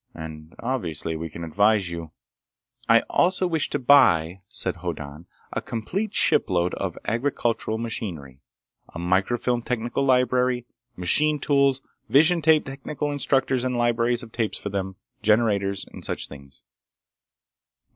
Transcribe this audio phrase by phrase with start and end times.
[0.15, 2.09] And obviously we can advise you—"
[2.89, 8.41] "I also wish to buy," said Hoddan, "a complete shipload of agricultural machinery,
[8.89, 14.69] a microfilm technical library, machine tools, vision tape technical instructors and libraries of tape for
[14.69, 16.63] them, generators, and such things."